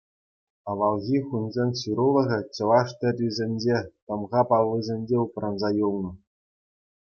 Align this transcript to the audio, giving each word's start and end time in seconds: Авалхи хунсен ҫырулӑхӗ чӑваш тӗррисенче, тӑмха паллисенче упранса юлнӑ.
Авалхи 0.71 1.19
хунсен 1.27 1.69
ҫырулӑхӗ 1.79 2.39
чӑваш 2.55 2.89
тӗррисенче, 2.99 3.77
тӑмха 4.05 4.41
паллисенче 4.49 5.17
упранса 5.25 5.69
юлнӑ. 5.87 6.11